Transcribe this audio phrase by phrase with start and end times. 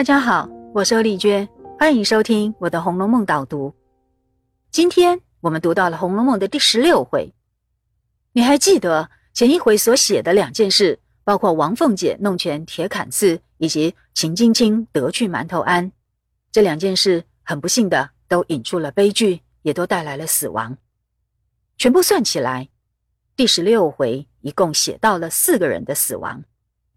[0.00, 1.46] 大家好，我是丽娟，
[1.78, 3.74] 欢迎收听我的《红楼梦》导读。
[4.70, 7.34] 今天我们读到了《红楼梦》的第十六回，
[8.32, 15.92] 你还记得前一回所写的两件事，包括王凤姐弄权铁槛寺，以及秦晶晶得去馒头庵
[16.50, 20.78] 这两件事，很不幸的都引出了悲剧，也都带来了死亡。
[21.76, 22.70] 全部算起来，
[23.36, 26.42] 第十六回一共写到了四个人的死亡。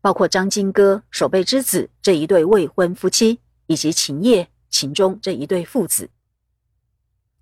[0.04, 6.09] 包括张金戈、守备之子这一对未婚夫妻，以及秦叶、秦钟这一对父子。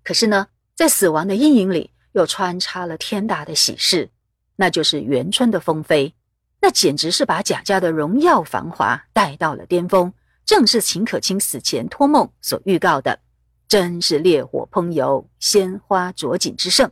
[0.04, 0.46] 可是呢，
[0.76, 4.08] 在死亡的阴影里，又穿插了天大的喜事，
[4.54, 6.14] 那就是元春的封妃。
[6.60, 10.12] 那简直是把贾家的荣耀繁华带到了巅峰，
[10.44, 13.18] 正是秦可卿死前托梦所预告的，
[13.66, 16.88] 真是烈火烹油、鲜花着锦之盛。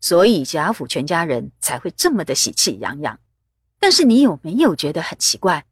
[0.00, 3.20] 所以贾府全家人才会这么的喜气洋洋。
[3.80, 5.64] 但是你有没有觉得很奇怪？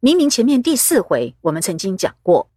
[0.00, 2.50] 明明前面第四回我们曾经讲过，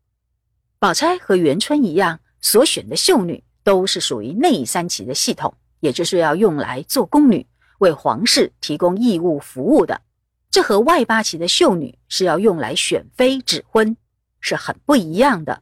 [0.79, 7.45] 宝钗和元春一样，所选的秀女都是属于内三旗的系统，也就是要用来做宫女，
[7.77, 10.01] 为皇室提供义务服务的。
[10.49, 13.95] 这和外八旗的秀女是要用来选妃指婚，
[14.39, 15.61] 是很不一样的。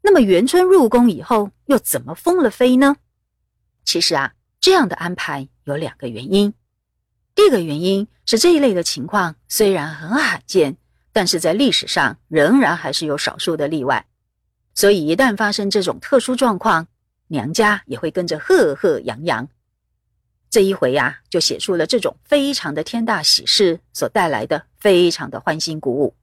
[0.00, 2.96] 那么元春入宫以后，又怎么封了妃呢？
[3.84, 6.54] 其实啊，这样的安排有两个原因。
[7.36, 10.78] 第一个原因是这一类的情况虽然很罕见，
[11.12, 14.06] 但是在历史上仍然还是有少数的例外。
[14.74, 16.88] 所以一旦发生这种特殊状况，
[17.28, 19.46] 娘家也会跟着赫赫扬扬。
[20.48, 26.14] 这一回呀，就写出了这种非常的天大喜事所带来的非常的欢欣鼓舞。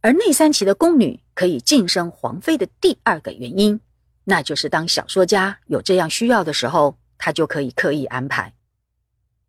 [0.00, 3.80] 而内三旗的宫女可以晋升皇妃的第二个原因，
[4.22, 8.54] 那就是当小说家有这样需要的时候，他就可以刻意安排，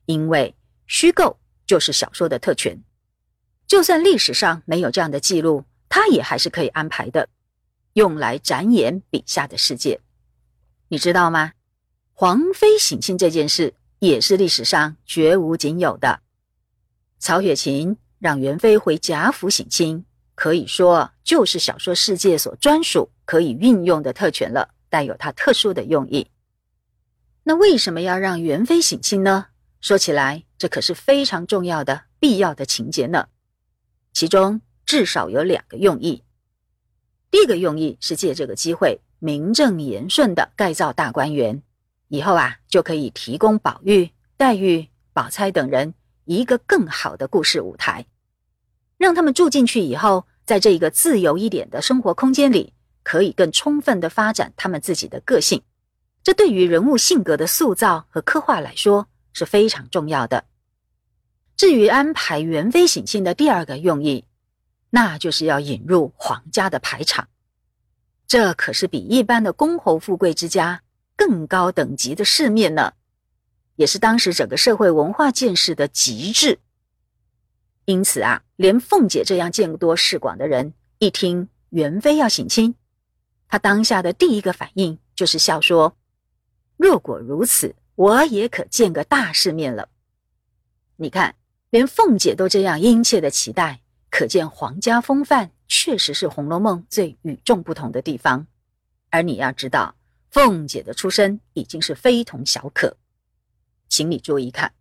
[0.08, 0.56] 因为。
[0.94, 2.78] 虚构就是小说的特权，
[3.66, 7.30] 就算历史上没有这样的记录，他也还是可以安排的，
[7.94, 10.02] 用来展演笔下的世界。
[10.90, 11.54] 你知道吗？
[12.12, 16.20] 皇妃省亲这件事也是历史上绝无仅有的。
[17.20, 20.04] 曹雪芹让元妃回贾府省亲，
[20.36, 26.28] 可以说就是小说世界所专属可以运用的特权了，带有它特殊的用意。
[27.44, 29.48] 那为什么要让元妃省亲呢？
[29.80, 33.30] 说起来，这可是非常重要的、必要的情节呢。
[34.14, 36.24] 其中至少有两个用意。
[37.32, 41.64] 第一个用意是借这个机会名正言顺的改造大观园，
[42.10, 45.96] 以后啊就可以提供宝玉、黛玉、宝钗等人
[46.26, 48.06] 一个更好的故事舞台，
[49.00, 55.64] 让他们住进去以后，在这一个自由一点的生活空间里，可以更充分的发展他们自己的个性。
[56.22, 59.08] 这对于人物性格的塑造和刻画来说。
[59.34, 60.44] 是非常重要的。
[61.62, 64.26] 至于安排元妃省亲的第二个用意，
[64.90, 67.28] 那就是要引入皇家的排场。
[68.26, 70.82] 这可是比一般的公侯富贵之家
[71.16, 72.94] 更高等级的世面呢，
[73.76, 76.58] 也是当时整个社会文化见识的极致。
[77.86, 82.74] 因此啊，连凤姐这样见多识广的人，一听元妃要省亲，
[83.48, 85.96] 她当下的第一个反应就是笑说
[86.76, 89.90] ：“若果如此。”我也可见个大世面了。
[90.96, 91.36] 你看，
[91.72, 98.46] 连凤姐都这样殷切的期待，可见皇家风范确实是《红楼梦》最与众不同的地方。
[99.10, 99.96] 而你要知道，
[100.30, 102.98] 凤姐的出身已经是非同小可。
[103.88, 104.74] 请你注意看，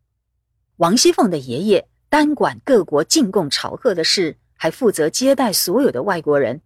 [0.78, 6.60] 王熙凤的爷爷单管各国进贡朝贺的事，还负责接待所有的外国人，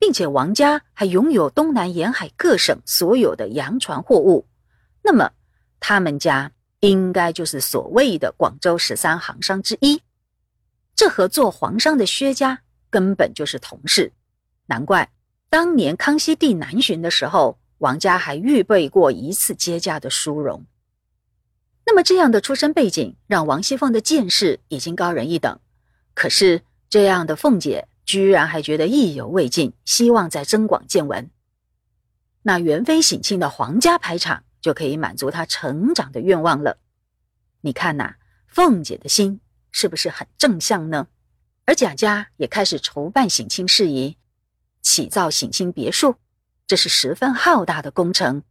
[0.00, 4.48] 并且王家还拥有东南沿海各省所有的洋船货物。
[5.00, 5.30] 那么，
[5.78, 6.50] 他们家
[6.84, 10.02] 应该就是所谓的广州十三行商之一，
[10.94, 14.12] 这和做皇商的薛家根本就是同事。
[14.66, 15.10] 难怪
[15.48, 20.66] 当年康熙帝南巡的时候，王家还预备过一次接驾的殊荣。
[21.86, 25.58] 那么这样的出身背景，让王熙凤的见识已经高人一等。
[26.12, 26.60] 可是
[26.90, 31.30] 这样的凤姐居然还觉得意犹未尽，希望再增广见闻。
[32.42, 34.44] 那元妃省亲的皇家排场。
[34.64, 36.78] 就可以满足他成长的愿望了。
[37.60, 38.14] 你看呐，
[38.46, 41.06] 凤姐的心是不是很正向呢？
[41.66, 44.16] 而贾家也开始筹办省亲事宜，
[44.80, 46.16] 起造省亲别墅，
[46.66, 48.42] 这是十分浩大的工程，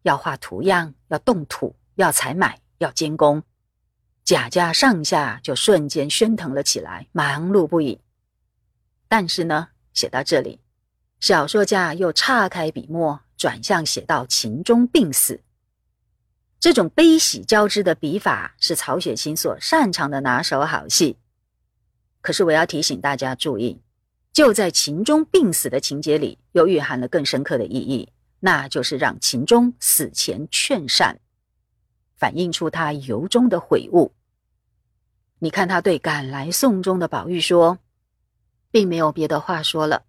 [0.00, 3.42] 要画图样，要动土，要采买，要监工。
[4.24, 8.00] 贾家上下就瞬间喧腾了起来，忙碌不已。
[9.06, 10.62] 但是呢，写到这里，
[11.20, 13.20] 小说家又岔开笔墨。
[13.42, 15.40] 转向写到秦钟病死，
[16.60, 21.16] 这种悲喜交织的笔法是曹雪芹所擅长的拿手好戏。
[22.20, 23.80] 可是我要提醒大家注意，
[24.32, 31.18] 就在秦钟病死的情节里，又蕴含了更深刻的意义，那就是让秦钟死前劝善，
[32.14, 34.12] 反映出他由衷的悔悟。
[35.40, 37.80] 你看他对赶来送终的宝玉说，
[38.70, 40.04] 并没有别的话说了。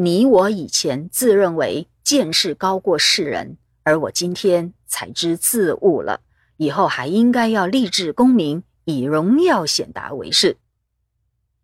[0.00, 6.20] 你我以前自认为见识高过世人，而我今天才知自悟了，
[6.56, 10.56] 以后还应该要立志功名，以荣耀显达为是。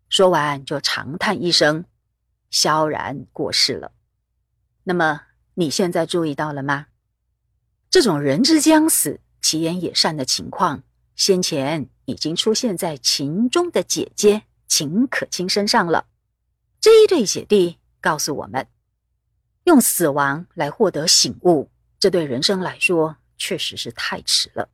[0.09, 1.85] 说完就长叹一声。
[2.51, 3.93] 萧然过世了。
[4.83, 5.21] 那么
[5.53, 6.87] 你现在注意到了吗？
[7.89, 10.83] 这种人之将死，其言也善的情况，
[11.15, 16.07] 先前已经出现在秦钟的姐姐秦可卿身上了。
[16.81, 18.67] 这一对姐弟告诉我们，
[19.63, 24.69] 用死亡来获得醒悟，这对人生来说确实是太迟了。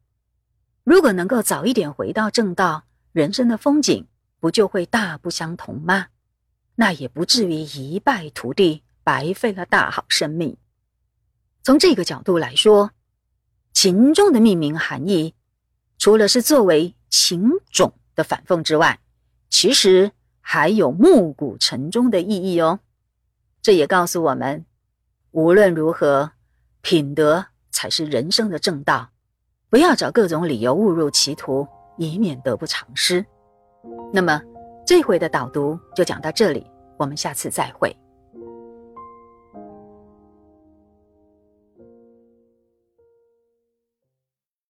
[0.83, 2.83] 如果能够早一点回到正道，
[3.13, 4.05] 人生的风景
[4.41, 6.07] 不就会大不相同吗？
[6.75, 10.57] 那也不至于一败涂地，白费了大好生命。
[11.63, 12.91] 从这个角度来说，
[13.71, 15.35] 秦钟的命名含义，
[15.97, 18.99] 除了是作为秦种的反讽之外，
[19.49, 20.11] 其实
[20.41, 22.81] 还有暮鼓晨钟的意义哦。
[23.61, 24.65] 这也告诉我们，
[25.31, 26.31] 无论如何，
[26.81, 29.09] 品德才是人生的正道，
[29.69, 31.67] 不要找各种理由误入歧途，
[31.97, 33.25] 以免得不偿失。
[34.13, 34.41] 那么。
[34.83, 36.65] 这回的导读就讲到这里，
[36.97, 37.95] 我们下次再会。